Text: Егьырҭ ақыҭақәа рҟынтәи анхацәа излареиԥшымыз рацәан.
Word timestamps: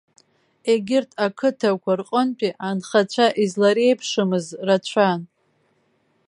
Егьырҭ 0.71 1.11
ақыҭақәа 1.25 1.91
рҟынтәи 1.99 2.51
анхацәа 2.67 3.25
излареиԥшымыз 3.43 4.45
рацәан. 4.67 5.21